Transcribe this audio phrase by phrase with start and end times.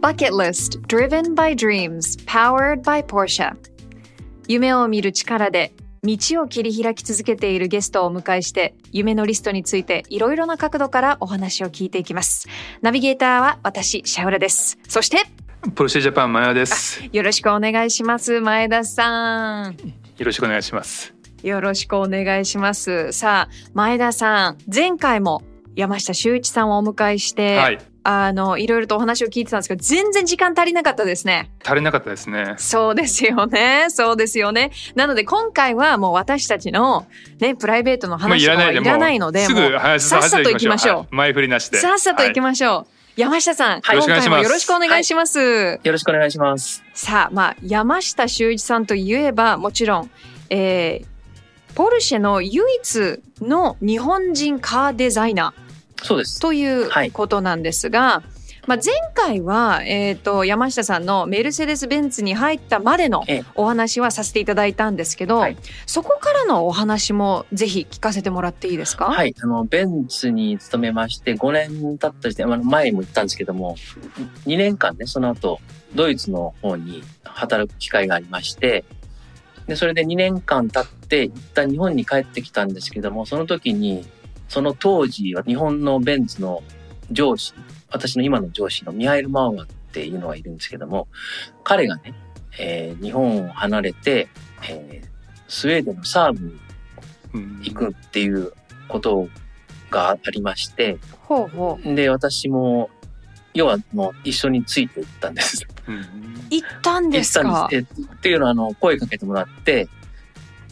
[0.00, 3.54] Bucket List Driven by Dreams Powered by Porsche
[4.48, 12.48] 夢を見る力で道を切り開き続けているゲストをお迎えして夢のリストについていろいろな角度からお話を聞いていきます
[12.80, 15.18] ナビゲーターは私シャウラですそして
[15.74, 17.04] ポルシェジャパンマヤです。
[17.12, 19.76] よろしくお願いします前田さん
[20.16, 21.19] よろしくお願いします。
[21.42, 25.42] よろしくお願いしますさあ前田さん前回も
[25.76, 32.54] 山下修一さんをお迎えして、はい、あのいろいろとお話を聞いてたんですけど全然時間足りなかったですね足りなかったですね。
[32.56, 33.86] そうですよね。
[33.90, 34.72] そうですよね。
[34.94, 37.06] なので今回はもう私たちの
[37.38, 41.72] ね、プライベートのもう話はいらないので、すぐもう話さっさと行きましょうはい前振りなしう。
[41.72, 41.78] で。
[41.78, 43.00] さっさと行きまましょう。
[43.16, 45.38] 山下さん、はい今回もよよろしくお願いします。
[45.38, 46.82] よろしくお願いします。
[46.94, 50.10] さあ、まあ、山下修一さんといえば、もちろん、
[50.48, 51.06] えー、
[51.74, 56.04] ポルシェの唯一の日本人カーデザイナー。
[56.04, 56.40] そうです。
[56.40, 58.22] というはいことなんですが、
[58.66, 69.34] まあ、前回は、えー、と山下さんのメルセデス・ベンツに入ったまでのええお話はさせていただいたんですけど、はいそこからのお話もぜひ聞かせてもらっていいですか、はい。
[69.42, 73.76] あの、ベンツに勤めまして、5年経った時点、あの前にも言ったんですけども、
[74.46, 75.58] 2年間ね、その後、
[75.94, 78.84] ドイツの方に働く機会がありまして、
[79.66, 84.04] で、それで2年間経って、一旦日本に帰ってきたんですけども、その時に、
[84.48, 86.62] その当時は日本のベンツの
[87.10, 87.54] 上司、
[87.90, 91.08] 私の今の上司のミハイル・マウアっていうのがいるんですけども、
[91.62, 92.14] 彼がね、
[92.58, 94.28] えー日本を離れて、
[94.68, 95.10] えー
[95.50, 96.60] スウェーデンのサーブに
[97.34, 98.52] うん行くっていう
[98.88, 99.28] こと
[99.90, 100.98] がありまして、
[101.96, 102.88] で、私も、
[103.54, 105.66] 要はもう一緒について行ったんです。
[105.88, 106.06] うん
[106.50, 107.44] 行ったんですか？
[107.48, 107.96] 行ったんです。
[108.00, 109.88] えっていうのは、あの、声かけてもらって、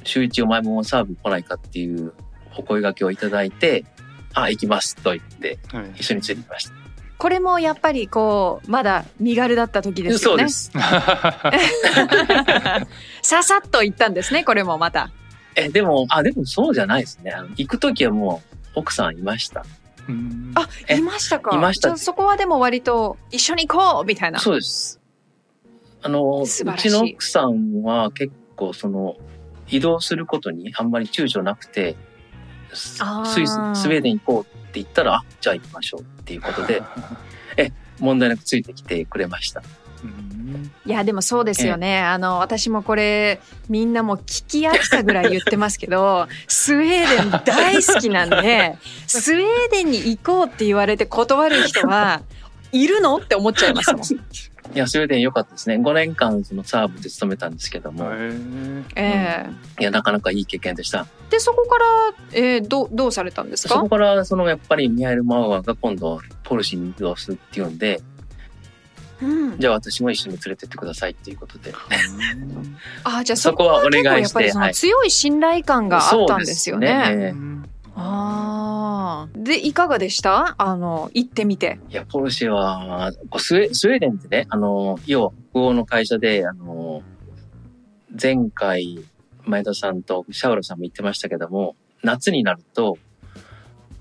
[0.04, 2.12] 週一お前もサーブ来ないかっていう
[2.56, 3.84] お声掛けをいただいて、
[4.34, 6.72] あ、行きますと言って、はい一緒についてきました。
[7.16, 11.18] これもやっぱりこうまだ身軽だった時ですよねそうです。
[13.22, 15.10] ささっと行ったんですねこれもまた
[15.56, 17.32] え、でも、あ、でもそうじゃないですね。
[17.32, 18.40] あの行くときはも
[18.76, 19.64] う奥さんいました。
[20.08, 20.52] うん。
[20.54, 21.54] あえいましたか。
[21.54, 21.96] いました。
[21.96, 24.38] そこはでも割と一緒に行こうみたいな。
[24.38, 25.00] そうです。
[26.02, 29.16] あの、うちの奥さんは結構その、
[29.68, 31.96] 移動することにあんまり躊躇なくて、
[32.72, 33.02] ス
[33.40, 36.82] イス、スウェーデン行こうって言ったら、あ、じゃあ行きましょうっていうことで、
[37.98, 39.62] 問題なくついてきてくれました。
[40.04, 52.22] うんいやでもそうですよね、あの私もこれみんなもう聞き飽きたぐらい言ってますけど スウェーデン大好きなんで スウェーデンに行こうって言われて断る人は
[52.72, 53.16] いるの？
[53.16, 54.02] って思っちゃいますもん。
[54.02, 55.76] いや、スウェーデン良かったですね。
[55.76, 59.46] 5年間そのサーブで勤めたんですけども、へーえ
[59.78, 59.80] え。
[59.80, 61.06] いや、なかなかいい経験でした。
[61.30, 61.84] でそこから、
[62.38, 63.74] えー、どうどうされたんですか？
[63.74, 68.02] そこから、その、やっぱりミハエル・マウアーが今度、ポルシェに移動するっていうんで、
[69.20, 71.72] うん、じゃあ私も一緒に連れてってくださいっていうことで。
[73.04, 77.02] あじゃあそそこはお願いやっぱりそのしてはい強い信頼感があったんですよね。
[77.06, 77.64] そうですねうん
[78.00, 80.54] ああでいかがでした？
[80.56, 81.80] あの行ってみて。
[81.90, 87.02] いや、ポルシェは、スウェスウェーデンってね、あの、要は、北欧の会社で、あの、
[88.20, 89.00] 前回、
[89.44, 91.74] 前田さんとシャウラさんも言ってましたけども、
[92.04, 92.98] 夏になると、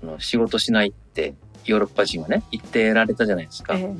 [0.04, 3.74] あの仕事しないって、ヨーロッパ人はね、言ってられたじゃないですか。
[3.74, 3.94] ええ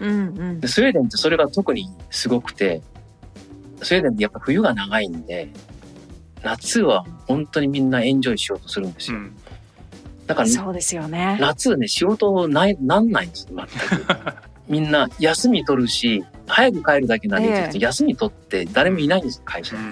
[0.00, 2.82] うんうんスウェーデンってそれが特にすごくて、
[3.82, 5.50] スウェーデンってやっぱ冬が長いんで、
[6.42, 9.18] 夏は本当にみんなエンジョイしようとするんですよ。
[9.18, 9.36] うん
[10.26, 11.36] だから、そうですよね。
[11.40, 14.06] 夏ね、仕事ない、なんないんですよ、全く。
[14.68, 19.82] みんな休み取るし、早く帰るだけなんで、ええ休み取って誰もいないんですよ、会社に。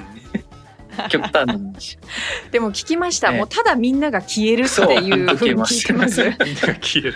[1.11, 1.99] 極端な話。
[2.51, 6.23] でも聞きました、ええもうただみんなが消えるっていうふうに聞いてます。
[6.25, 7.15] みんなが消える。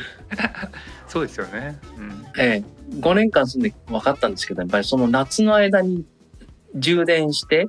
[1.09, 1.79] そうですよね。
[1.97, 2.27] うん。
[2.37, 6.05] ええ、5年間住んで分かったんですけど、やっぱりその夏の間に
[6.75, 7.69] 充電して、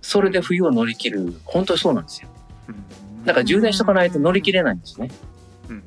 [0.00, 2.28] それで冬を乗り切る、本当にそうなんですよ。
[2.68, 2.82] うん
[3.24, 5.08] だから充電しとかないと乗り切れないんですね。
[5.68, 5.82] うん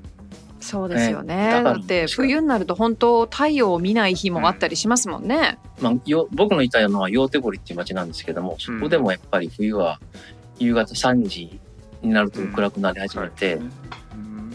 [0.62, 1.36] そうですよね。
[1.36, 5.60] ねだって冬になると本当太陽を見ない日もあったりしますもんね。
[5.82, 10.00] まあ、よ僕のいたのは陽手堀っていう町なんですけども、そこでもやっぱり冬は
[10.58, 11.60] 夕方3時
[12.02, 13.72] になると暗くなり始めて、うん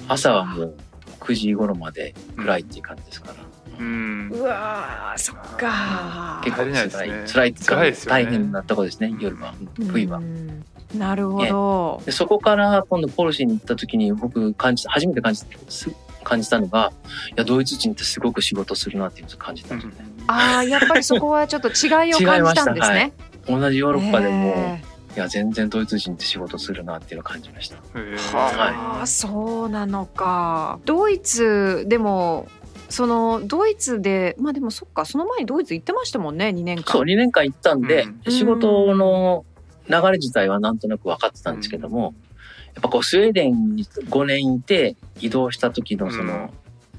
[0.09, 0.75] 朝はもう
[1.21, 3.50] 9時頃まで暗いっていう感じですから。
[3.81, 4.31] うん。
[4.33, 9.55] うわーそっか結構辛い、辛い辛いですよね大変なとこですね、夜は、
[9.91, 10.21] 冬はう。
[10.21, 12.03] んなるほど。
[12.05, 15.91] でそこから今度ポルシェに行った時に僕感じた、初めて感じす
[16.23, 16.93] 感じたのが、
[17.31, 20.11] いや、ドイツ人ってすごく仕事するなっていうのを感じたんですよね。
[20.27, 23.13] ああやっぱりそこはちょっと違いを感じたんですね。
[23.47, 24.83] 同じヨーロッパでも、へ
[25.17, 27.77] いや、全然ドイツ人って仕事するなっていうのを感じました。
[28.37, 30.79] はあ、そうなのか。
[30.85, 32.47] ドイツでも
[32.91, 36.85] そのドイツでまあでもそっかその前にドイツ行ってましたもんね2年間。
[36.93, 38.33] そう、2年間行ったんで、うん。
[38.33, 39.45] 仕事の
[39.89, 42.15] 流れ自体はなんとなく分かってたんですけども、
[42.75, 46.51] やっぱこうスウェーデンに5年いて移動した時のその、うん。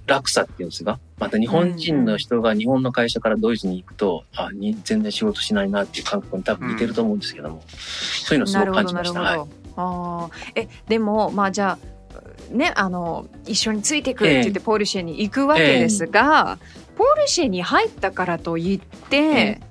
[0.07, 0.99] 落差っていうんですか？
[1.19, 9.21] また日本人の人が日本の会社からドイツに行くと、あに全然仕事しないなっていう感覚に多分似てると思うんですけども、そういうのをすごく感じました。
[9.21, 9.39] はい。
[9.39, 9.45] あ
[9.77, 11.87] あえでもまあじゃあ
[12.49, 16.59] ねあの一緒についてくるって言ってポルシェに行くわけですが、
[16.97, 19.61] ポルシェに入ったからといって、え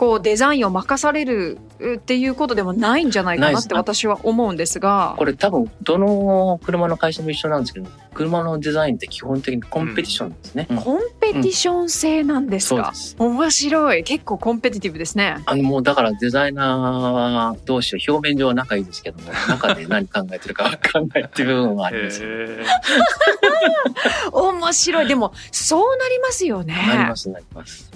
[0.00, 1.58] こうデザインを任される
[1.96, 5.14] っていうことでもないんじゃないかなって私は思うんですが。
[5.18, 10.68] これ多分どの車の会社も一緒なんですけど車のデザインって基本的にコンペティションですね。
[10.70, 10.76] うん。
[10.78, 12.84] コンペティション制なんですか？
[12.84, 13.16] そうで、す。
[13.18, 14.02] 面白い。
[14.02, 15.36] 結構コンペティティブですね。
[15.44, 22.24] あのもうだからデザイナー同士は表面上は仲いいですけども 中で何考えてるか分かんないっていう部分はあります
[24.32, 25.08] 面白い。
[25.08, 26.74] でもそうなりますよね。
[26.88, 27.89] なりますなります。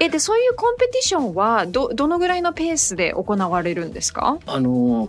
[0.00, 4.38] えでそういうコンペティションはどどのぐらいのペースで行われるんですか？
[4.46, 5.08] あの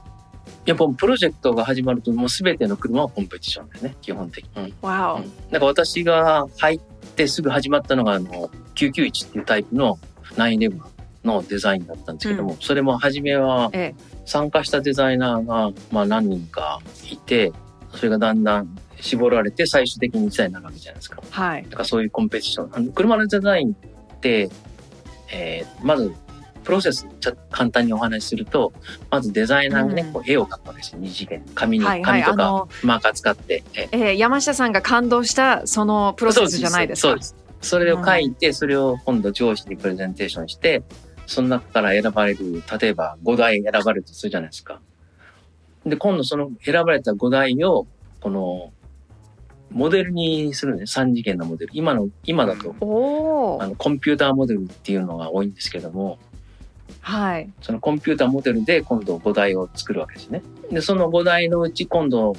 [0.66, 4.74] やっぱプロジェクトが始まるともう全ての車はコンペティションだよね基本的に。
[4.82, 4.88] うん。
[4.88, 5.32] わうん。
[5.52, 6.80] なんか私が入っ
[7.16, 9.98] てすぐ始まったのがあの991っていうタイプの
[10.36, 10.80] 911
[11.24, 13.94] のデザインだったんですけども、それも初めはえ
[14.26, 16.80] 参加したデザイナーがまあ何人か
[17.12, 17.52] いて
[17.94, 21.22] それがだんだん絞られて最終的に1台になるわけじゃないですか。
[21.30, 21.64] はい。
[21.64, 22.70] だからそういうコンペティション。
[22.74, 24.50] あの車のデザインって、
[25.32, 26.14] えーまず
[26.64, 28.74] プロセスちょっと簡単にお話しすると
[29.10, 30.14] まずデザイナーがね、うん。
[30.14, 31.00] こう絵を描くわけですよ。
[31.00, 31.44] 二次元。
[31.56, 32.22] 紙に、はいはい。
[32.22, 33.64] 紙とかマーカー使って。
[33.74, 37.08] えーえー山下さんが感動したそのプロセスじゃないですか？
[37.10, 37.36] そうです。
[37.62, 40.84] それを書いて、それを今度上司にプレゼンテーションして、
[41.28, 44.80] その中から選ばれる、例えば5台選ばれるとするじゃないですか。
[45.86, 47.86] で、今度その選ばれた5台を、
[48.22, 48.72] この、
[49.72, 50.84] モデルにするね。
[50.84, 51.72] 3次元のモデル。
[51.74, 52.76] 今の、今だと、
[53.62, 56.18] あの、コンピューターモデルっていうのが多いんですけども、
[57.02, 60.42] はいそのコンピューターモデルで今度5台を作るわけですね。
[60.72, 62.34] で、その5台のうち今度、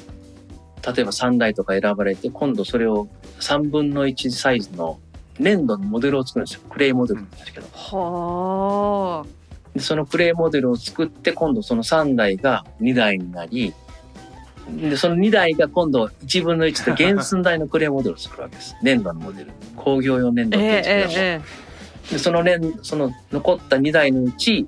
[0.85, 3.09] 例えば3台とか選ばれて、今度それを
[3.41, 5.01] 3分の1サイズの
[5.39, 6.61] 粘土のモデルを作るんですよ。
[6.69, 7.67] クレイモデルなんですけど。
[7.73, 9.27] は
[9.75, 13.73] でそのクレイモデルを作って、今度その3台が2台になり、
[14.77, 18.77] で、その2台が今度1分の1と原寸大のクレイモデルを作るわけです。
[18.83, 19.51] 粘土のモデル。
[19.77, 21.13] 工業用粘あ土って言うですけども。
[21.17, 21.71] ええ
[22.11, 24.67] でその連その残った2台のうち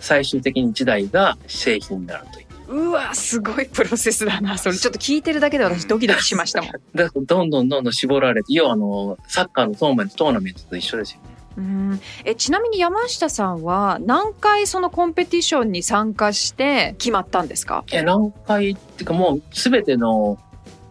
[0.00, 2.46] 最終的に1台が製品になるという。
[2.68, 11.31] うわすごいプロセスだなそれちょっと聞いてるだけで私ドキドキしましたもんだどんどんどんどん絞られて要はあのサッカーのトーナメントトーナメントと一緒ですよね。
[11.56, 12.00] うん。
[12.24, 17.84] えちなみに山下さんは何回そのコンペティションに参加して決まったんですか？
[17.92, 20.38] え何回っていうかもう全ての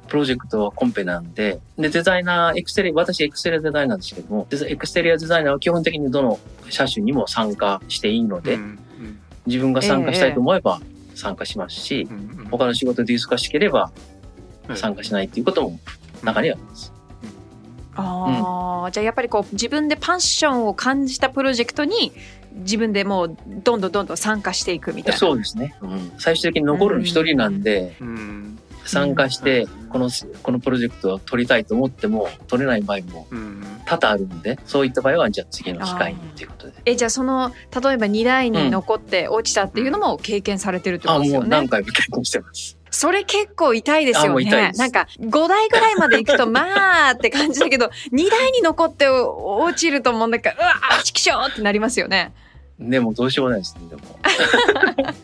[0.08, 6.40] プロジェクトはコンペなんででデザイナーエクステリア私エクステリアデザイナーですけどもデザエクステリアデザイナーは基本的にどの
[6.70, 8.80] 車種にも参加していいので、うん
[9.48, 10.80] 自分が参加したいと思えば
[11.16, 12.46] 参加しますし、うんうん。
[12.52, 13.92] 他の仕事で忙しければ
[14.70, 15.80] うん参加しないっていうことも
[16.22, 16.94] 中にはあります。
[17.96, 22.12] あーじゃあやっぱりこう自分でパッションを感じたプロジェクトに
[22.54, 25.18] 自分でもうどんどんどんどん参加していくみたいな。
[25.18, 25.76] そうですね。
[25.82, 30.10] うん、最終的に残るの一人なんで、うん参加してうんこの
[30.42, 36.74] このプロジェクトを取りたいと思っても取れない場合もうん多々あるのでそういった場合はじゃあ次の機会にっていうことで。
[36.86, 41.44] えじゃあその例えば2台に残って落ちたっていうのも経験されてるってこあとですよね。
[41.44, 42.81] もう何回も経験してます。
[42.94, 44.72] それ結構痛いですあよね。
[44.76, 52.34] なんか5台ぐらいまで行くとまあって感じだけど 2台に残って落ちるともうなんかうわーチキショーってなりますよね。
[52.80, 53.88] でもどうしようもないですね。
[53.90, 54.02] でも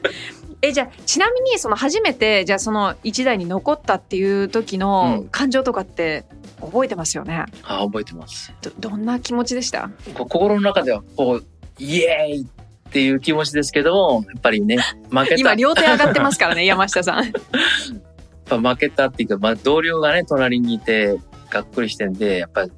[0.62, 6.26] えじゃあちなみにその初めてじゃあその一台に残ったっていう時のうん感情とかって
[6.62, 7.46] 覚えてますよね？
[7.64, 8.54] あ覚えてます。
[8.62, 9.90] どどんな気持ちでした？
[10.16, 11.46] 心の中ではこう
[11.80, 12.48] イエーイ
[12.88, 14.78] っていう気持ちですけどもやっぱりね
[15.10, 17.26] 負けた今両手上がってますからね 山下さん。
[17.26, 17.34] やっ
[18.50, 21.18] ぱ負けたっていうか、まあ、同僚がね隣にいて
[21.50, 22.72] がっくりしてんでやっぱり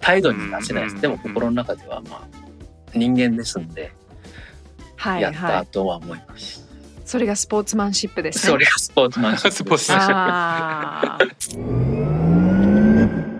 [0.00, 0.94] 態度に出せないです。
[0.96, 2.28] うんでも心の中ではまあ
[2.94, 3.92] 人間ですんで
[4.96, 5.66] はいやったはい。
[5.66, 6.68] とは思います。
[7.04, 8.50] それがスポーツマンシップですね。
[8.50, 9.56] それがスポーツマンシップです。
[9.58, 13.32] スポーツマンシップ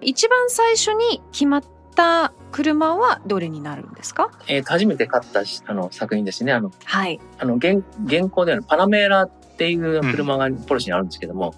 [0.00, 1.62] 一番最初に決まっ
[1.94, 4.30] た車はどれになるんですか？
[4.48, 6.52] えーと初めて買ったしあの作品ですね。
[6.52, 7.20] あのはい。
[7.38, 11.54] あの現現行ではパナメーラっていう車がポルシェにあるんですけども、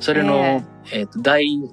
[0.00, 0.62] それの、
[0.92, 1.70] えーと第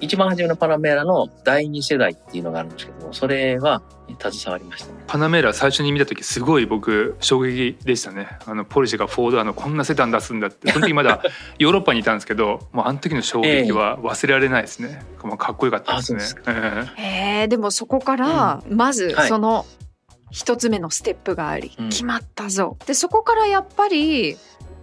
[0.00, 3.82] 一番初めのパナメーラの第二世代っていうのがあるんですけどもそれは
[4.20, 5.04] 携わりましたね。
[5.06, 8.38] パナメラ最初に見た時すごい僕衝撃でしたね。
[8.46, 10.70] あのポルシェがフォードあのこんなセダン出すんだって。
[10.70, 11.22] その時まだ
[11.58, 16.22] ヨーロッパにいたんですけどもうあの時の衝撃は忘れられないですね、もうかっこよかったですね。
[16.46, 19.28] えへえでもそこからまずはい。
[19.28, 19.66] その
[20.30, 21.88] 一つ目のステップがあり、うん。
[21.88, 22.76] 決まったぞ。
[22.86, 24.36] でそこからやっぱり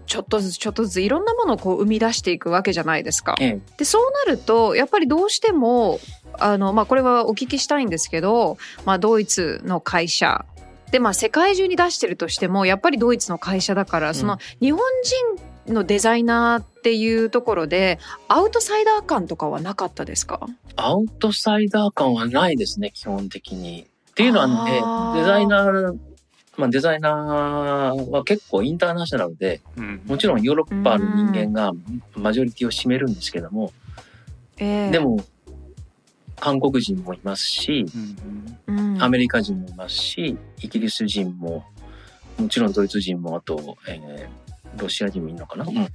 [0.06, 3.36] ちょっとずつちょっとずついろんなものをこう生み出していくわけじゃないですか。
[3.40, 3.62] ええ。
[3.78, 6.00] でそうなるとやっぱりどうしても
[6.40, 10.46] あの、まあ、これはお聞きしたいんですけど、まあ、ドイツの会社。
[10.92, 14.16] で、まあ、世界中に出してるとしてもやっぱりドイツの会社だから、ん。
[14.16, 14.82] その日本
[15.66, 20.46] 人のデザイナーっていうところでアウトサイダー感とかはなかったですか？
[20.76, 23.88] アウトサイダー感はないですね基本的に。
[24.12, 25.98] っていうのはねデザイナー
[26.58, 30.02] まあ、デザイナーは結構インターナショナルでうん。
[30.06, 31.72] もちろんヨーロッパの人間が
[32.16, 33.72] マジョリティを占めるんですけども、
[34.58, 34.92] ええ。
[34.92, 35.18] でも
[36.40, 37.86] 韓国人もいますし
[38.68, 39.04] うんうん。
[39.04, 41.66] アメリカ人もいますしイギリス人も
[42.38, 44.44] もちろんドイツ人もあと、えー
[44.82, 45.88] ロシア人もいるのかな、うん、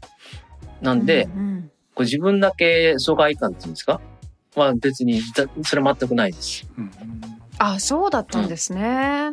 [0.80, 1.70] なんで、うんうん。
[1.96, 4.00] これ自分だけ疎外感っていうんですか？
[4.54, 6.64] は別にだそれ全くないです。
[6.78, 6.90] うん。
[7.58, 9.30] あそうだったんですね。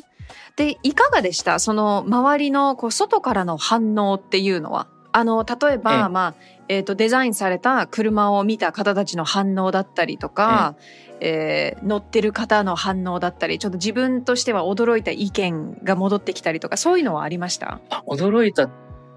[0.56, 1.60] でいかがでした？
[1.60, 4.88] その周りのこう外からの反応っていうのは？
[5.12, 6.10] あの例えば、ええ。
[6.10, 6.36] まあ
[6.68, 10.76] えー、とデザインされた車を見た方たちの反応だったりとか、
[11.20, 17.80] えー乗ってる方の反応だったりちょっと自分としては驚いた意見が戻ってきたりとかそういうのはありました？
[17.90, 18.70] あ驚いたっ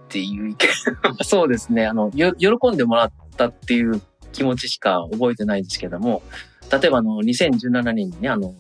[0.09, 0.69] ていう意見
[1.25, 1.87] そうですね。
[1.87, 4.01] あのよ喜んでもらったっていう
[4.33, 6.23] 気持ちしか覚えてないですけども
[6.71, 8.55] 例えばあの2017年にねあの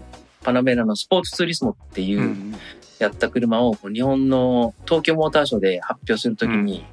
[0.49, 2.55] パナメラのスポーツツーリスモっていううん。
[2.99, 6.85] やった車を日本の東京モーターショーで発表するときに、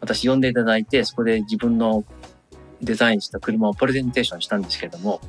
[0.00, 2.04] 私呼んでいただいてそこで自分の
[2.82, 5.20] デザインした車をプレゼンテーションしたんですけども、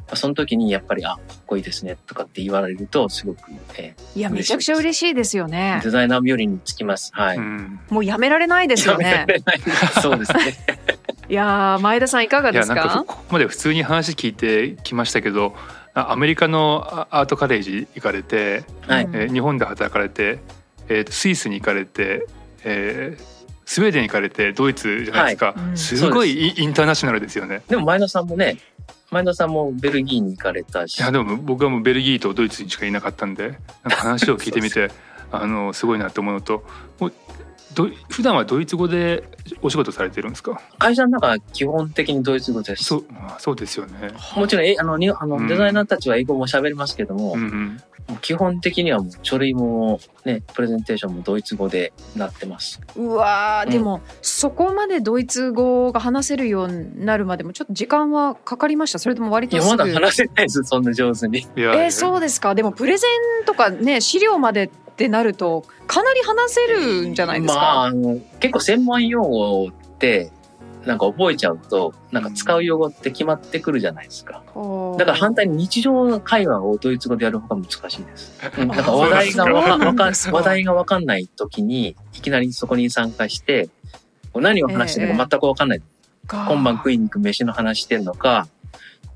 [0.00, 5.80] まあその時にやっぱり「あかっこいいですね」とかって言われるとすごく、えいやめちゃくちゃ嬉しいですよーね。
[5.82, 7.10] デザイナー冥利につきます。
[7.14, 7.36] はい。
[7.36, 7.80] うん。
[7.90, 9.26] もうやめられないですよね。
[10.00, 10.54] そうですね。
[11.28, 19.04] いやー前田さんいかがですいやなんかかここまで普通に話聞いてきましたけどあアメリカのあアートカレッジ行かれて、はい。
[19.04, 20.38] うんえー日本で働かれて、
[20.88, 22.26] えーとスイスに行かれて、
[22.64, 23.34] えー
[23.66, 25.70] スウェーデンに行かれてドイツじゃないですか、はい。
[25.70, 25.76] うん。
[25.76, 27.62] すごいイインターナショナルですよね。
[27.68, 28.58] でも前田さんもね、
[29.10, 30.98] 前田さんもベルギーに行かれたし。
[30.98, 34.90] い、やでも僕はもうベルギーとドイツにしかいなかったんでなんか話を聞いてみて
[35.32, 36.64] あのすごいなと思うのと
[37.74, 39.24] ど普段はドイツ語で
[39.62, 40.60] お仕事されてるんですか？
[40.78, 42.84] 会社の中は基本的にドイツ語です。
[42.84, 44.12] そうあそうですよね。
[44.36, 47.80] もちろんえあのにあうんのデザイナーたちは英語も喋りますけども、うんうん
[48.20, 52.78] 基本的にはもう書類もねプレゼンテーションもドイツ語でなってます。
[52.96, 58.98] うわーうんでも、そこまでドイツ語が話せるようになるまでもちょっと時間はかかりました？
[58.98, 59.78] それとも割いやとすぐ？
[59.78, 61.38] まだ話せないですそんな上手に。
[61.38, 63.06] いやえーそうですかでもプレゼ
[63.42, 70.30] ンとかね資料までってなるとかなり話せるんじゃないですか、まああの結構専門用語って
[70.86, 74.44] なんか覚えちゃうとなんか使う用語って決まってくるじゃないですか。
[74.46, 78.38] ほうだから反対に日常の会話をドイツ語でやる方が難しいです。
[78.56, 83.68] う んなんかあ話題がわか話題がわかんない時にいきなりそこに参加して
[84.34, 85.82] 何を話してるか全くわかんない。
[86.28, 88.46] か今晩食いに行く飯の話してんのか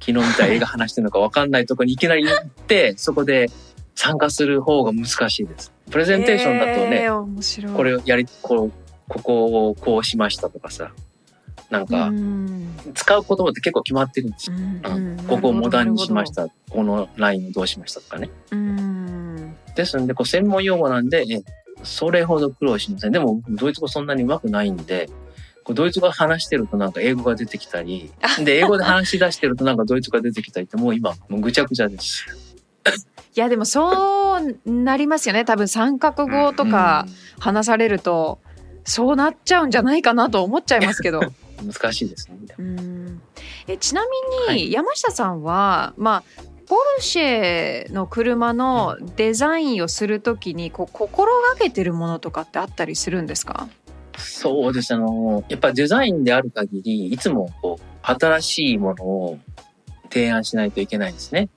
[0.01, 3.51] 昨日見た映画話してんのかわかんないとこにいきなり行ってそこで
[3.99, 5.73] 参加する方が難しいです。
[5.91, 8.73] プレゼンテーションだとね、えーこれをやりこう
[9.09, 10.93] ここをこうしましたとかさ
[11.69, 14.57] なんかうん使う言葉って結構決まってるんですよ。
[15.27, 18.31] ここをモダンにしましたこのラインをどうしましたとかね。
[19.75, 21.43] ですんでこう専門用語なんでえ
[21.83, 23.11] それほど苦労しません。
[23.11, 25.11] でもドイツ語そんなに上手くないんで
[25.75, 28.13] ドイツ語話してるとなんか英語が出てきたり
[28.45, 32.48] で英語で話し出してるとなんかドイツ語が出てきたりってもう今もうぐちゃぐちゃです。
[33.37, 37.07] いやでもそうなりますよね多分三角語とか
[37.39, 38.39] 話されると、
[38.85, 41.21] そうなっちゃうんじゃないかなと思っちゃいますけど。
[41.63, 42.37] 難しいですね。
[42.59, 43.21] うん
[43.67, 44.03] えちな
[44.49, 53.69] みに山下さんは、まあポルシェの車のデザインをするときにこう心がけてるものとかってあったりするんですか？
[54.19, 59.39] そうですあのやっぱりデザインである限りいつもこう新しいものを
[60.11, 61.49] 提案しないといけないですね。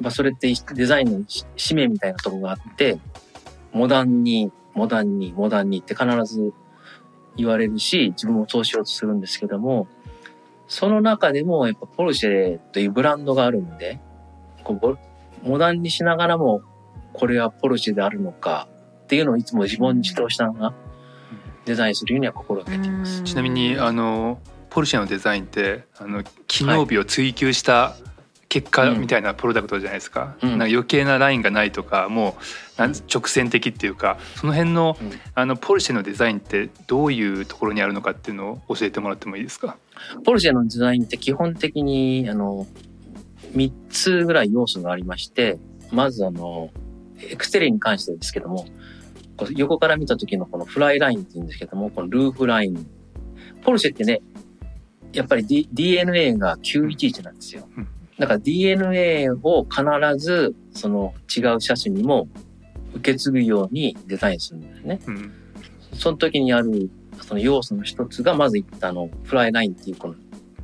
[0.00, 1.24] まあ、それってデザインの
[1.56, 2.98] 使命みたいなところがあって
[3.72, 6.52] モダンにモダンにモダンにって必ず
[7.36, 9.88] 言われるし自分もそうしようとするんですけども
[10.68, 14.00] その中でもやっぱポルシェというブランドがあるんで
[14.64, 14.98] こう
[15.42, 16.62] モダンにしながらも
[17.12, 18.68] これはポルシェであるのか
[19.04, 20.74] っていうのをいつも自問自答したのが
[21.64, 23.22] デザインするようには心がけています。
[23.22, 24.38] ちなみにあの
[24.70, 27.96] ポルシェのデザインってあの機能美を追求した
[28.56, 32.38] 結果みたいなプロダクトじゃないですか,、なんか余計なラインがないとかも
[32.78, 34.96] う直線的っていうかその辺の,、
[35.34, 39.76] あのポルシェのデザインってどういうところにあるのかっていうのを教えてもらってもいいですか？
[40.24, 42.66] ポルシェのデザインって基本的にあの
[43.54, 45.58] 3つぐらい要素がありまして
[45.92, 46.70] まずあの
[47.20, 48.64] エクステリに関してですけども
[49.54, 52.86] 横から見た時のこのフライラインって言うんですけどもこのルーフライン。
[53.62, 54.22] ポルシェってね
[55.12, 57.66] やっぱり、D、DNA が911なんですよ。
[58.18, 59.84] だから DNA を必
[60.18, 62.28] ずその違う車種にも
[62.94, 65.00] 受け継ぐようにデザインするんですね。
[65.06, 65.32] うん、
[65.92, 70.14] その時にあるその要素の一つがまず言ったあのフライラインっていうこの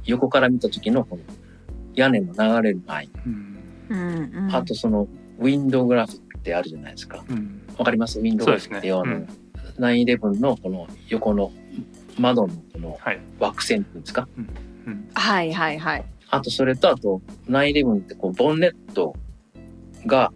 [0.05, 1.23] 横から見た時のこの
[1.95, 3.59] 屋根の流れるライン。
[3.91, 5.07] うん、あとその
[5.39, 7.19] ウィンドウグラフってあるじゃないですか。
[7.19, 8.19] わ、うん、かります？
[8.19, 9.27] ウィンドウグラフって要は、ね、
[9.79, 11.53] 911のこの横の
[12.19, 12.99] 窓のこの
[13.39, 14.27] 枠線っていうんですか、
[15.15, 19.15] はいはいはいあとそれとあと911ってこうボンネット
[20.07, 20.33] が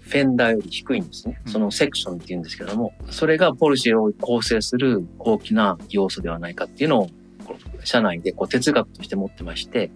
[0.00, 1.42] フェンダーより低いんですね。
[1.46, 7.10] そのセクションって言うんですけども、それがポルシェを構成する大きな要素ではないかっていうのを、
[7.82, 9.90] 社内でこう哲学として持ってまして、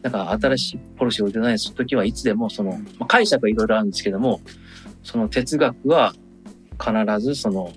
[0.00, 4.40] だから新しいポルシェをデザインするときはいつでもその、まあ、解釈はいろいろあるんですけども、
[5.02, 6.14] その哲学は
[6.80, 7.70] 必ずその、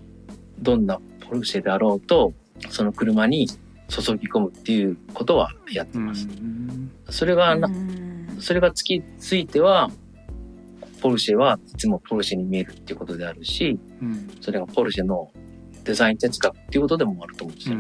[0.60, 2.34] どんなポルシェであろうと、
[2.70, 3.50] その車に
[3.90, 6.28] 注ぎ込むっていうことはやってます。
[7.10, 7.70] それがな、
[8.40, 9.90] それが突きついては、
[11.02, 13.80] ポルシェはいつもポルシェに見えるっていうことであるし、
[14.42, 15.32] それがポルシェの
[15.84, 17.78] デザイン哲学っていうことでもあると思うんですよ。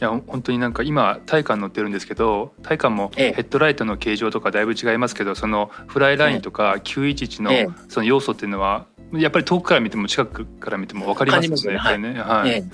[0.00, 11.78] いや本当になんか今タイカン乗ってるんですけどタイカンもヘッドライトの形状とかだいぶ違いますけどそのフライラインとか911のその要素っていうのはやっぱり遠くから見ても近くから見ても分かりますよね。
[11.78, 12.14] はい、ね。
[12.20, 12.64] はい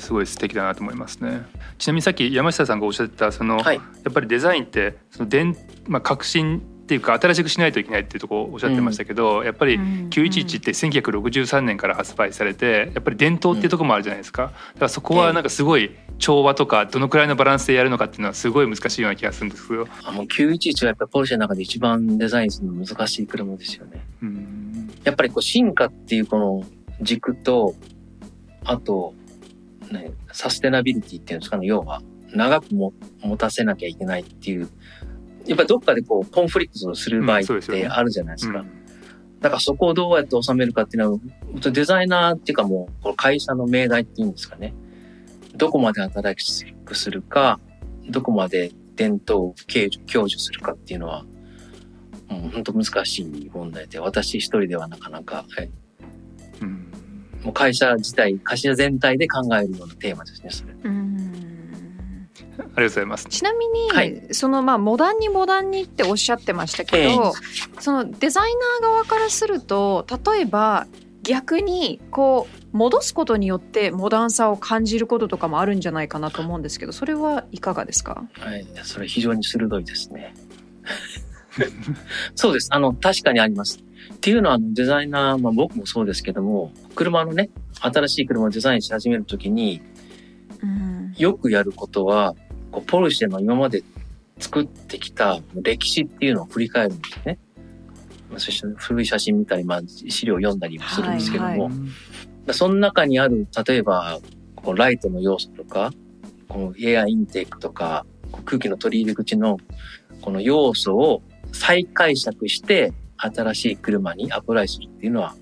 [0.00, 1.46] すごい素敵だなと思いますね。
[1.78, 14.42] ちなみにさっき山下さんがおっしゃってたその、はい、やっぱりデザインってその伝、まあ、革新っていうか新しくしないといけないっていうところをおっしゃってましたけど、うん、やっぱり911って1963年から発売されてやっぱり伝統っていうところもあるじゃないですか。
[14.42, 19.86] だからそこはなんかすごい調和とかどのくらいのバランスでやるのかっていうのはすごい難しいような気がするんですけど。
[20.04, 24.04] あの911はやっぱポルシェの中で一番デザインするの難しい車ですよね。
[24.22, 26.64] うん、やっぱりこう進化っていうこの
[27.00, 27.74] 軸と
[28.64, 29.14] あと
[29.92, 32.02] ね、サステナビリティっていうんですかね、要は、
[32.34, 34.68] 長くも持たせなきゃいけないっていう、
[35.46, 38.60] やっぱりどっかでこう、コンフリクトする場合ってあるじゃないですか。
[38.60, 38.70] うん。
[39.40, 41.18] だからそこをどうやって収めるかっていうのは、
[41.70, 44.74] デザイナーっていうかもう、この会社の命題っていうんですかね。
[45.54, 47.60] どこまで新しくするか、
[48.08, 51.24] どこまで伝統を享受するかっていうのは、
[52.30, 55.44] うん、本当難しい問題で、私一人ではなかなか、
[57.44, 60.72] もう会社自体、会社全体で考えるようなテーマですね、それ。
[62.54, 63.26] ありがとうございます。
[63.28, 70.86] ちなみに、はい、そのまあモダンにモダンにっておっしゃってましたけど、えー、そのデザイナー側からすると例えば
[71.22, 78.24] 逆にこう戻すことによってモダンさを感じることとかもあるんじゃないかなと思うんですけどそれはいかがですか？
[78.38, 78.66] はい。
[78.82, 80.34] それ非常に鋭いですね。
[82.34, 82.68] そうです。
[82.70, 83.78] あの確かにあります。
[84.14, 87.50] っていうのはデザイナー、まあ、僕もそうですけども車のね
[87.80, 89.82] 新しい車をデザインし始めるときに、
[90.62, 92.34] うん、よくやることは
[92.70, 93.82] こうポルシェの今まで
[94.38, 97.38] 作ってきた歴史っていうのを振り返るんですね。
[98.38, 101.68] そして古い写真見たり、まあ、資料読んだりもするんですけども、はいは
[102.48, 104.20] い、その中にある例えば
[104.56, 105.92] こうライトの要素とか
[106.48, 108.06] このエアインテークとか
[108.44, 109.58] 空気の取り入れ口の
[110.22, 112.92] この要素を再解釈して
[113.32, 115.34] 新しい車にアプライするっていうのは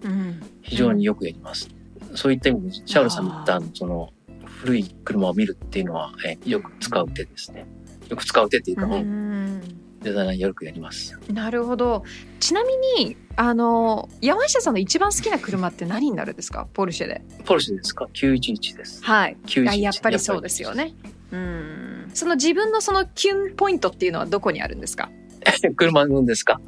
[0.63, 1.69] 非常によくやります。
[2.11, 4.13] うん、そういった意味で、シャウルさんの言ったその
[4.45, 7.67] 古い車を見るっていうのは、えよく使う手ですね。
[8.09, 9.61] よく使う手っていうか、うん、
[10.03, 11.19] デザイナーよくやります。
[11.33, 12.05] なるほど
[12.41, 16.67] ちなみにあの山下さんの一番好きな車って何になるんですか？
[16.75, 19.03] ポルシェでポルシェですか ?911 です。
[19.05, 20.75] はい911あやっぱりそうですよ。
[20.75, 20.93] ね
[21.33, 25.11] うんその自分のそのキュンポイントっていうのはどこにあるんですか？
[25.77, 26.61] 車のですか？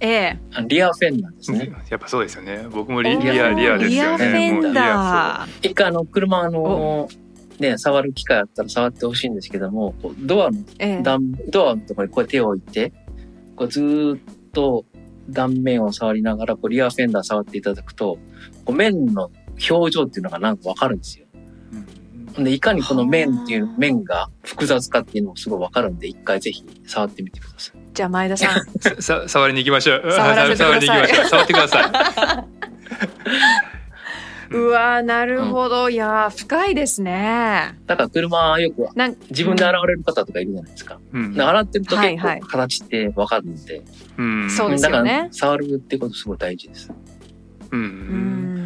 [0.00, 0.38] ええ。
[0.54, 1.72] あリアフェンダーですね。
[1.90, 2.66] やっぱそうですよね。
[2.70, 7.08] 僕もリリアリアですリアよねフェンダー一回あの車あの
[7.58, 11.02] ね触る機会あったら触ってほしいんですけどもドアのええ。
[11.02, 12.92] 断ドアのところにこう手を置いて
[13.56, 14.20] こうずーっ
[14.52, 14.84] と
[15.28, 18.18] 断面を触りながらこうリアフェンダー触っていただくと
[18.64, 19.30] こう面の
[19.70, 21.26] 表情っていうのがなんかわかるんですよ。
[22.36, 22.44] うん。
[22.44, 23.74] でいかにこの面っていうはあ。
[23.78, 27.85] 面が複雑かっていうのもすごいわかるんで一回ぜひ触ってみてください。
[27.96, 28.64] じゃあ前田さん。
[28.78, 30.12] ささ触りに行きましょう。
[30.12, 30.86] 触らせてください。
[30.86, 31.28] 触りに行きましょう。
[31.30, 32.44] 触ってくださ
[34.50, 37.74] うわーなるほど、いやー深いですね。
[37.86, 40.94] だから車よくなん自分で洗われる方とかいるじゃないですか。
[40.94, 41.34] い、うん。
[41.34, 42.40] で洗ってると結はいはい。
[42.40, 43.82] 構形ってわかるんで、
[44.18, 44.50] うん。
[44.50, 46.92] そうですだかよねら触るってことすごい大事です。
[47.72, 47.80] うん。
[47.80, 48.64] ううん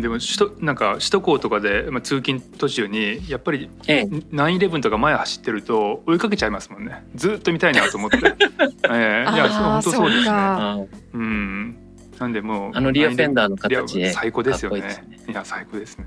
[0.00, 7.04] でも首都なんか首都高とかで、まあ、通勤途中にやっぱりええ、911とか前走ってると追いかけちゃいますもんね。
[7.14, 8.18] ずっと見たいなと思って、
[8.90, 9.34] ええ。
[9.34, 10.88] いや本当そうですね。
[11.14, 11.76] うん。
[12.18, 14.80] なんでもうあのリアフェンダーの形で最高ですよね。
[14.80, 15.04] ね。
[15.28, 16.06] いや最高ですね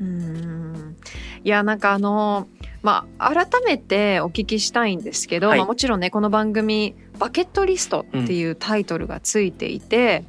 [0.00, 0.96] うん。
[1.44, 2.48] いやなんかあの
[2.82, 5.58] まあ改めてお聞きしたいんですけど、はい。
[5.58, 10.24] まあ、もちろんねこの番組「バケットリスト」っていうタイトルがついていて、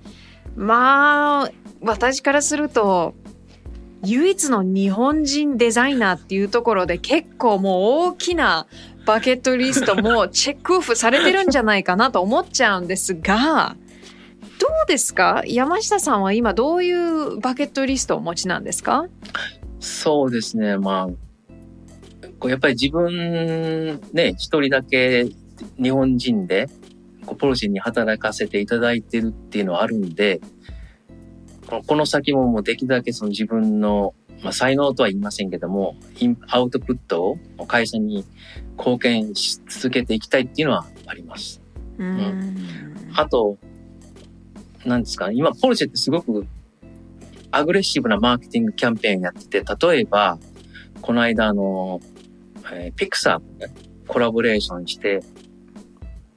[0.55, 3.15] まあ私からすると
[4.03, 8.67] 唯一の日本人デザイナーっていうところで結構もう大きな
[9.05, 13.75] バケットリストもチェックオフされてるんじゃないかなと思っちゃうんですが
[14.59, 15.41] どうですか？
[15.47, 19.07] 山下さんは今どういうバケットリストをお持ちなんですか？
[19.79, 21.09] そうですね、ま
[22.43, 25.27] あ、やっぱり自分ね、一人だけ
[25.81, 26.69] 日本人で
[27.31, 30.41] こうポルシェに働かせていただいてるっていうのはあるんで、
[31.87, 34.13] この先ももうできるだけその自分の、
[34.43, 38.25] まあ、才能とは言いませんけども、インアウトプットを会社に
[38.77, 41.61] 貢献し続けていきたいっていうのはあります。
[41.97, 42.57] うん
[43.13, 43.57] あと、
[44.85, 46.45] なんですかね、今、ポルシェってすごく
[47.51, 50.37] アグレッシブなマーケティングキャンペーンやってて、例えば、
[51.01, 52.01] この間、あの、
[52.73, 53.73] えーピクサーとね、
[54.07, 55.21] コラボレーションして、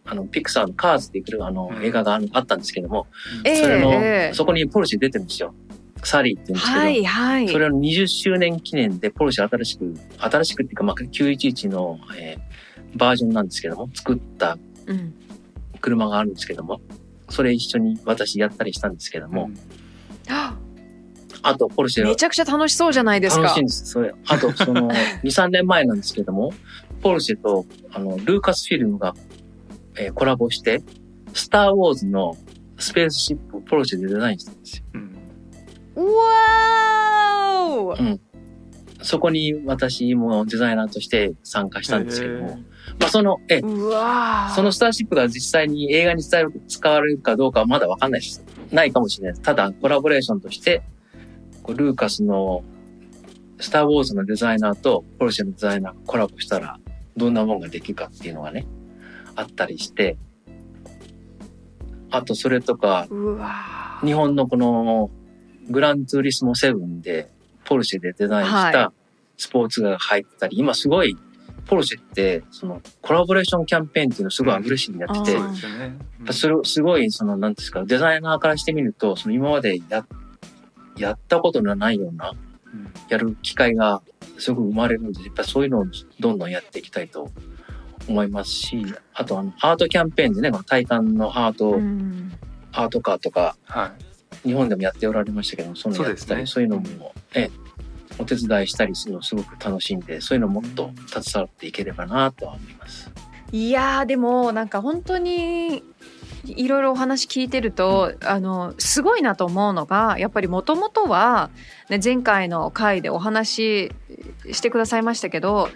[0.07, 3.07] あの、ピクサーのカーズっていうあのうん映画がああったんですけども、
[3.45, 5.55] えそれの、えそこにポルシェ出てるんですよ。
[6.03, 7.49] サリーって言うんですけど、はいはい。
[7.49, 15.15] それの20周年記念でポルシェ新しく、新しくっていうか、まあ、911の、えーバージョンなんですけども、作ったうん
[15.81, 16.81] 車があるんですけども、
[17.29, 19.51] それ一緒に私やったりしたんですけども、
[20.31, 20.57] あ
[21.43, 23.43] あとポルシェめちゃくちゃ楽しそうじゃないですか。
[23.43, 23.85] 楽しいんです。
[23.87, 24.89] それ、あとその、
[25.23, 26.55] 2、3年前なんですけども、
[27.03, 29.15] ポルシェと、あの、ルーカスフィルムが、
[29.97, 30.83] えーコラボして、
[31.33, 32.37] スターウォーズの
[32.79, 34.85] スペースシップをポルシェでデザインしたんですよ。
[34.95, 35.15] うん。
[35.97, 38.19] うわー
[39.03, 42.59] そこに私もデザイナーとして参加したんですけども、
[42.99, 48.43] まあその、え、そのスターシップが実際に映画に伝える使われるかどうかはまだわかんないです。
[48.73, 49.43] ないかもしれないです。
[49.43, 50.83] ただ、コラボレーションとして、
[51.63, 52.65] こうルーカスの
[53.61, 56.79] スター・ウォーズのデザイナーとポルシェのデザイナーがコラボしたら、
[57.17, 58.67] どんなもんができるかっていうのがね、
[59.37, 60.17] あったりして、
[62.11, 63.09] あとそれとか、
[64.05, 65.11] 日本のこの
[65.71, 67.31] グランツーリスモ7で
[67.65, 68.93] ポルシェでデザインしはた
[69.37, 71.17] スポーツが入ってたり、今すごい
[71.67, 75.97] ポルシェってそのコラボレーションキャンペーンっていうのをすごいアグレッシブにやってて、そうですよね。
[76.27, 76.33] うん。
[76.33, 80.07] それをすごいそのなんですかデザイナーからしてみるとその今までや
[80.97, 82.93] やったことのないようなうん。
[83.09, 84.03] やる機会が
[84.39, 85.87] すごく生まれるのでやっぱそういうのを
[86.21, 87.31] どんどんやっていきたいと
[88.09, 92.33] 思いますしあとあのアートキャンペーンでねこのタイタンのアート、うん。
[92.73, 94.15] アートカーとかはい。
[94.45, 97.51] 日本でもやっておられましたけども、そういうのやってたり、そう,、そういうのも、ええ、
[98.19, 103.11] お手伝いしたりするのすごく楽しんで、そういうのもっと携わっていければなとは思います。
[103.53, 105.83] いやーでもなんか本当に
[106.45, 111.51] いろいろお話聞いてると、あのすごいなと思うのがやっぱりもともとは、
[111.89, 113.93] ね、前回の回でお話し
[114.53, 115.71] してくださいましたけど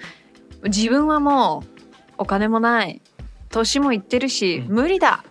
[0.65, 1.78] 自分はもう
[2.19, 3.01] お金もない。
[3.51, 4.75] 年もいってるし、うん。
[4.75, 5.25] 無理だ。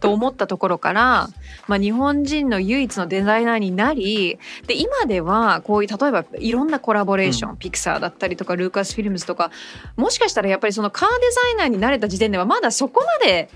[0.00, 1.28] と思ったところから、
[1.68, 9.50] まあ、日本人の唯一のデザイナーになりで今ではこういう例えばいろんなコラボレーション、ピクサーだったりとかルーカスフィルムズとか
[9.96, 13.50] もしかしたらやっぱりそのカーデザイナーになれた時点ではまだそこまで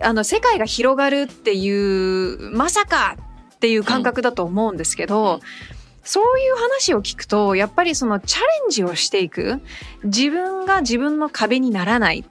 [0.00, 3.16] あの世界が広がるっていうまさか
[3.54, 5.75] っていう感覚だと思うんですけど、うん
[6.06, 9.60] そういう話を聞くとやっぱりそのチャレンジをしていく
[10.04, 12.24] 自分が自分の壁にならない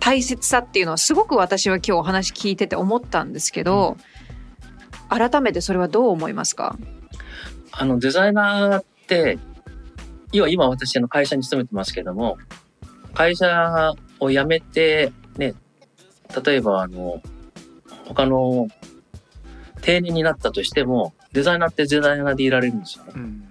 [0.00, 3.96] 大切さっていうのはすごく私は今日お話聞いてて思ったんですけど、
[5.08, 6.76] 改めてそれはどう思いますか？
[7.72, 9.38] あの、デザイナーって、
[10.32, 12.38] 今、今私の会社に勤めてますけども、
[13.12, 15.54] 会社を辞めて、ね、
[16.44, 17.20] 例えばあの、
[18.06, 18.68] 他の
[19.82, 23.12] 定年になったとしても、デザイナーってデザイナーでいられるんですよね。
[23.14, 23.48] うん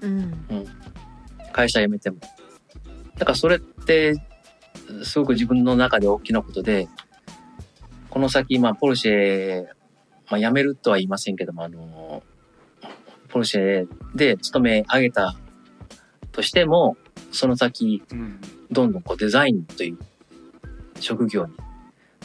[0.00, 0.66] うん
[1.52, 2.16] 会社辞めても。
[3.18, 4.14] だからそれって、
[5.02, 6.88] すごく自分の中で大きなことで、
[8.08, 9.66] この先、まあ、ポルシェ、
[10.30, 12.22] まあ、辞めるとは言いませんけども、あの、
[13.28, 15.36] ポルシェで勤め上げた
[16.32, 16.96] としても、
[17.32, 19.98] その先、うんどんどんこうデザインという
[21.00, 21.52] 職業に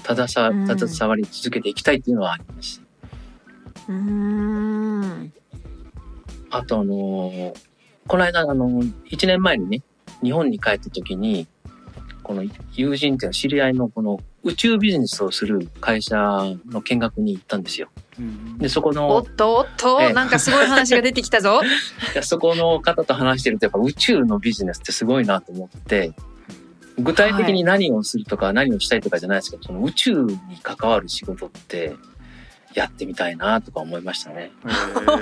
[0.05, 2.84] 携さうん携わり続けていきたいっていうのはあります。
[3.87, 5.33] うーん
[6.49, 7.53] あとあの
[8.07, 9.81] この間あの1年前にね
[10.23, 11.47] 日本に帰った時に
[12.23, 12.43] この
[12.73, 16.15] 友人っていうのは知り合いのこの宇宙ビジネスをする会社
[16.67, 17.89] の見学に行ったんですよ。
[18.19, 21.61] うんでそこおのっとおっと、ええなんかすごい話が出てきたぞ。
[22.13, 26.13] いやそこの方と話してるとやっぱ宇宙のビジネスってすごいなと思って
[26.97, 31.95] 具体的に何をするとか何をしたいとかじゃないですけど、その宇宙に関わる仕事って
[32.75, 34.51] やってみたいなとか思いましたね。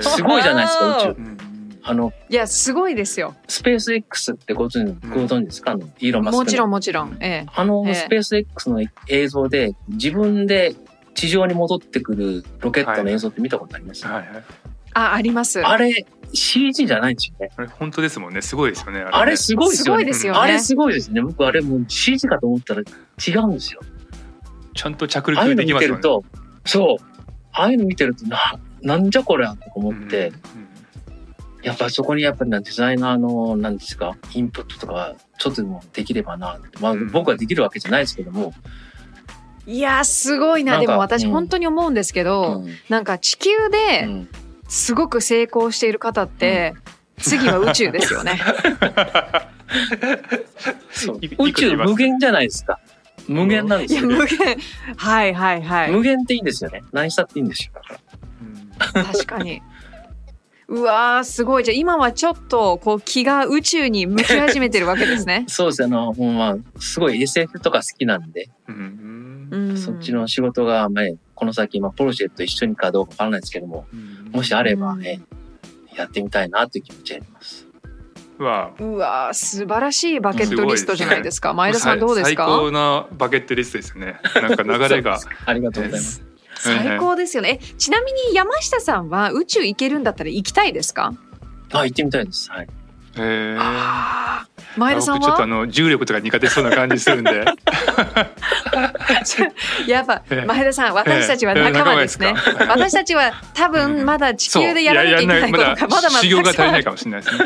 [0.00, 1.20] すごいじゃないですか宇宙。
[1.20, 1.38] うん
[1.86, 3.34] あのいやすごいですよ。
[3.46, 5.72] スペース X ってご存知ご存知ですか？
[5.72, 7.16] あのイーロン・マスクのもちろんもちろん。
[7.20, 10.74] ええあのええスペース X の映像で自分で
[11.12, 14.26] 地上に戻ってくるロケットの映像って見たことあります、はいはい
[14.94, 15.60] ああります。
[15.60, 17.50] あれ CG じゃないんですよね。
[17.54, 19.70] あれ本当ですもんねすごいですよねあれねすごい
[20.06, 20.38] ですよね。
[20.38, 21.20] あれすごいですね。
[21.20, 23.80] 僕あれもう CG かと思ったら違うんですよ。
[24.74, 26.24] ちゃんと着陸できますよねてると、
[26.64, 27.13] そう。
[27.54, 30.32] ああいうの見てるとな、なんじゃこりゃとか思って、
[31.62, 36.78] やっぱりそこにやっぱりなデザイナーの、なんですか、インプットとか、ちょっとでもできればなって。
[36.80, 38.52] まあうん僕はできるわけじゃないですけども、
[39.66, 40.78] いやすごいな。
[40.78, 44.28] でも私うん本当に思うんですけど、うんなんか地球うでん
[44.68, 46.74] すごく成功している方って、
[47.18, 48.40] 次は宇宙ですよね。
[51.38, 52.80] 宇宙無限じゃないですか。
[53.28, 54.10] 無限なんでいやすよ。
[54.10, 54.38] 無限。
[54.96, 55.90] はいはいはい。
[55.90, 56.82] 無限っていいんですよね。
[56.92, 57.72] 何したっていいんですよ。
[58.42, 59.62] うん確かに。
[60.66, 65.44] うわーすごいじゃあ今はちょっとこう気が宇宙に向き始めてるわけですね。
[65.48, 75.20] そうですあの、もうまあ、すごい SF とか好きなんで、うんうん、そっちの仕事が、まあ、この先、まあ、ポルシェと一緒にかどうかわからないですけども、うんもしあればね、
[75.96, 77.63] やってみたいなという気持ちがあります。
[78.38, 81.52] わあうわー素晴らしいバケットリストじゃないですか。
[81.54, 82.46] 前田さんどうです最か？
[82.46, 86.24] 高なバケットリストですよねなんか流れが ありがとうございます。
[86.56, 87.58] 最高ですよね。
[87.62, 91.12] えちなみに山下さんは宇宙行けるんだったら行きたいですか？
[91.72, 92.50] あ、行ってみたいです。
[92.50, 92.68] はい。
[93.16, 94.53] へーああ。
[94.76, 97.44] 前田さんちょっとあの重力とか苦手そうな感じするんで。
[99.86, 100.46] やっぱええ。
[100.46, 102.34] 前田さん私たちは仲間ですね。
[102.60, 102.66] ええ。
[102.66, 107.44] 私たちは多分まだ地球でやらなきゃいけないことがまだまだ修行が足りないたかもしれないですね。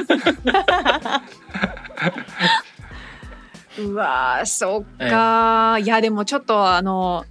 [3.79, 7.25] うわーそっか、いやでもちょっとあの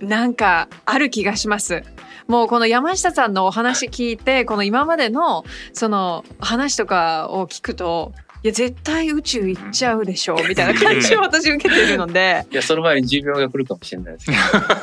[0.00, 1.82] なんかある気がします。
[2.28, 12.46] もうこの山下さんのお話聞いてこの今までのその話とかを聞くといや絶対宇宙行っちゃうでしょうみたいな感じを私受けてるので。
[12.50, 14.32] いや、その前に寿命が来るかもしれないですけ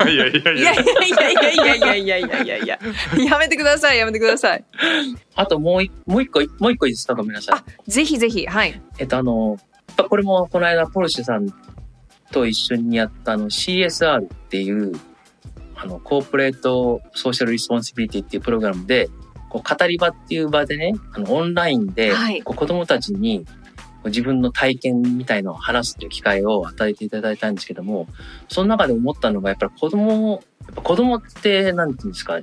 [0.05, 0.11] ど。
[0.11, 4.63] いやいやいやいやいやいやいやいやいやいやめてくださいやめてください。
[5.35, 7.63] あともう一もう一個、もう一個いいですかごめんなさいあ。
[7.87, 8.79] ぜひぜひはい。
[8.99, 9.57] えっと、あの、
[10.07, 11.47] これもこの間、ポルシェさん
[12.31, 14.93] と一緒にやったあの CSR っていう、
[15.75, 19.09] あの、 corporate social responsibility っていうプログラムで、
[19.57, 22.41] こう語り場っていう場でね、あの、オンラインで、はい。
[22.43, 23.45] こう子供たちに
[24.05, 28.07] 自分の体験みたいのを話すっていう機会を与えていただいたんですけども、
[28.49, 30.31] その中で思ったのが、やっぱり子供、
[30.65, 32.39] やっぱ子供って、なんていうんですか、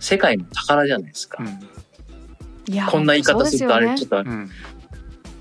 [0.00, 1.42] 世界の宝じゃないですか。
[2.68, 4.28] いやこんな言い方するとあれ、ちょっとうん。
[4.28, 4.50] うん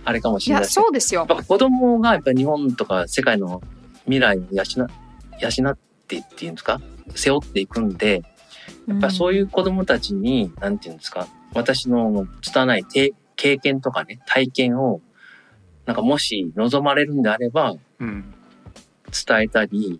[0.08, 0.68] あれかもしいやれない。
[0.68, 1.26] ですけどそうですよ。
[1.28, 3.62] やっぱ子供がやっぱり日本とか世界の
[4.06, 4.64] 未来を養
[5.42, 6.80] 養ってっていうんですか
[7.14, 8.24] 背負っていくんで
[8.88, 15.02] やっぱりそういう子供たちに、なんていうんですか私の拙いて経験とかね体験を
[15.86, 18.34] なんかもし望まれるんであればうん
[19.10, 20.00] 伝えたり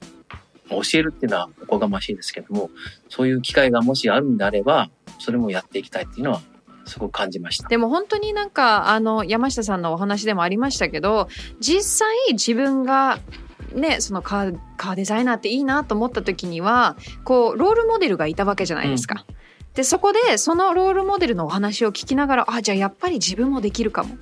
[0.70, 2.70] 教えるっていうのはおこがましいですけども
[3.08, 6.42] そういう機会がもしあるんであればそれもやっていきたいっていうのは
[6.86, 7.68] すごく感じました。
[7.68, 13.20] でも本当になんかあの山下さんのお話でもありましたけど実際自分が
[13.74, 19.26] ねそのカーカーデザイナーっていいなと思った時にはこうロールモデルがいたわけじゃないですか。
[19.74, 24.18] でそこでそのロールモデルのお話を聞きながらあじゃあやっぱり自分もできるかも。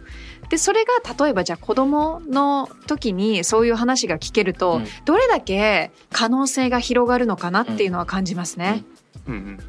[0.49, 8.83] ででそれが例えばじゃあ子供の時にそういう話が聞けると、うんどれだけ可能性が広がるのかなっていうのは感じますね。
[9.27, 9.59] うんうん、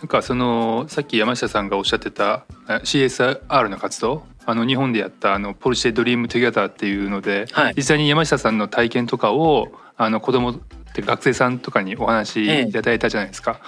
[0.00, 4.24] なんかそのさっき山下さんがおっしゃってたえ CSR の活動？
[4.46, 7.74] あの日本でやったあのポルシェドリームトゥゲザーっていうので、はい。
[7.76, 10.58] 実際に山下さんの体験とかをあの子供っ
[10.94, 13.60] て学生さんとかにお話しいただいたじゃないですか。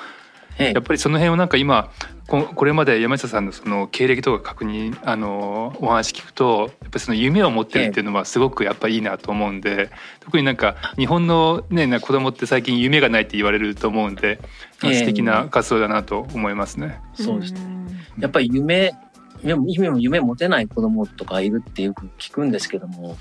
[0.58, 0.72] ええ。
[0.72, 1.90] やっぱりその辺をなんか今
[2.32, 9.90] ここれまで山下さんのその経歴とか確認あのお話聞くとやっぱりその夢を持ってるっていうのはすごくやっぱいいなと思うんで
[10.20, 14.40] 特になんか日本のねな子供って最近夢がないって言われると思うんで、
[14.80, 17.02] 素敵な活動だなと思いますね。
[17.12, 17.60] そうですね。
[17.60, 18.94] んやっぱり夢、
[19.42, 23.18] 夢夢も夢持てない子供とかいるってよく聞くんですけども、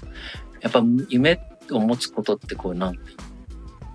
[0.62, 1.38] やっぱ夢
[1.72, 3.00] を持つことってこうなんて、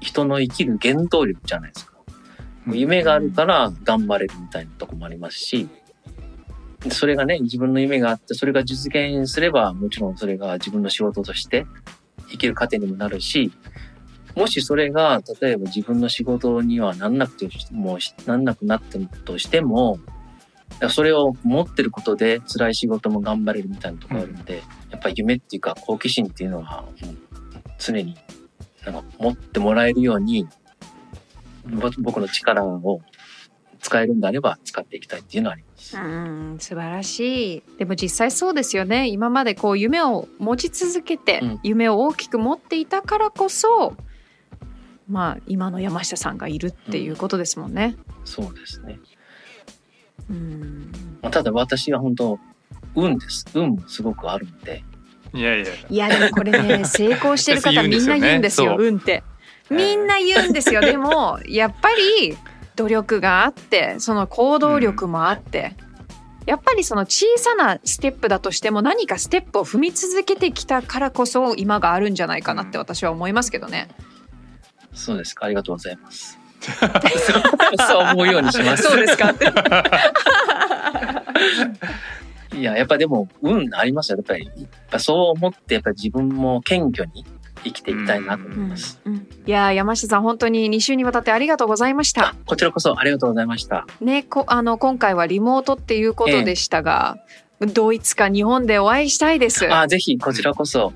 [0.00, 1.95] 人の生きる原動力じゃないですか。
[2.66, 5.68] 夢があるから頑張れるみたいなとこもありますし、
[6.90, 11.66] それがね、自分の夢があって、それが実現すれば、もちろんそれが自分の仕事として
[12.28, 13.52] 生きる糧にもなるし、
[14.34, 19.98] もしそれが、例えば自分の仕事にはなんなくても、なんなくなったとしても、
[20.90, 26.84] それを持ってることで辛い仕事も頑張れるみたいなところあるんで、やっぱり夢っていうか好奇心っていうのは、
[27.78, 28.16] 常に
[28.84, 30.46] なんか持ってもらえるように、
[31.98, 33.00] 僕の力を
[33.80, 35.96] 使えるんであれば使っていきたいっていうのはあります。
[35.96, 43.96] うん素晴らしいでも実際そうですよね今までこう夢を持ち続けて、うん夢を大きく持っていたからこそ
[45.08, 47.96] まあ今の山下さんがいるっていうことですもんね。
[48.24, 48.98] そうですね。
[50.30, 52.38] うんまあただ私は本当
[52.94, 53.46] 運です。
[53.54, 54.82] 運もすごくあるんで、
[55.34, 59.22] いやいやいやでもこれね成功してる方 みんな言うんですよそう運って。
[59.70, 62.36] みんな言うんですよでもやっぱり
[62.76, 65.74] 努力があってその行動力もあって、
[66.46, 73.88] やっぱりその小さなステップだとしても何かステップを踏み続けてきたからこそ今があるんじゃないかなって私は思いますけどね。
[74.92, 75.46] そうですか。
[75.46, 76.38] ありがとうございます。
[77.88, 78.84] そう思うようにします。
[78.84, 79.34] そうですか。
[82.54, 84.18] いや、やっぱでも、運ありますよ。
[84.18, 84.54] やっぱり、やっ
[84.90, 87.24] ぱそう思って、やっぱり自分も謙虚に
[87.66, 89.00] 生きていきたいなと思います。
[89.04, 92.34] うんいやー山下さん本当に2週にわたってありがとうございました。
[92.46, 93.86] こちらこそありがとうございました。
[94.00, 97.18] ねこあの今回はリモートっていうことでしたが、
[97.60, 99.72] ドイツか日本でお会いしたいです。
[99.72, 100.92] あ、ぜひ、こちらこそ。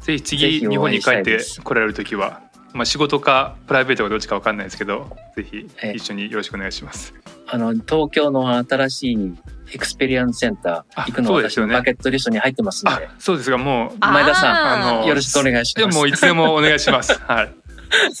[0.00, 2.40] ぜひ次日本に帰って来られる時は、
[2.72, 7.14] まあ、仕事かプライベートかどっちかわかんないですけどぜひええ一緒によろしくお願いします。
[7.46, 9.34] あの、東京の新しい
[9.72, 15.88] エクスペリアンスセンタあー行くのそうですよね私のバケットリストに入ってますのあで、そうですがもう前田さんあのよろしくお願いします。
[15.88, 17.18] でもいつでもお願いします。
[17.26, 17.54] はい。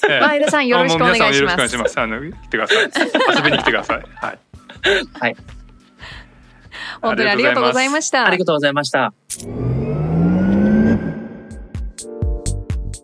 [0.08, 1.76] え え前田さんよろしくお願いしもう皆さんよろますしくお願いし。
[1.78, 2.00] ます。
[2.00, 3.36] あの来てください。
[3.36, 4.02] 遊びに来てください。
[4.16, 5.36] はい。
[7.02, 8.38] 本当にありがとうございましたあり。
[8.38, 9.12] がとうございました。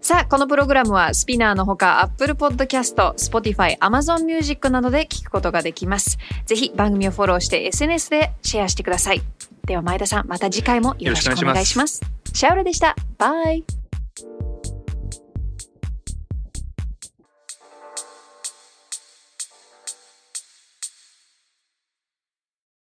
[0.05, 6.19] さあ、このプログラムは SPINEAR のほか Apple Podcast、Spotify、Amazon Music などで聞くことができます。
[6.45, 9.23] ぜひ番組をフォローして SNS でシェアしてください。
[9.65, 12.03] では前田さん、また次回もよろしくお願いします。
[12.35, 12.95] シャウルでした。
[13.17, 13.65] Bye。